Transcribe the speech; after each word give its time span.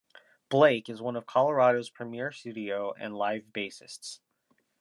Blake 0.49 0.89
is 0.89 0.99
one 0.99 1.15
of 1.15 1.27
Colorado's 1.27 1.91
premier 1.91 2.31
studio 2.31 2.91
and 2.97 3.15
live 3.15 3.53
bassists. 3.53 4.19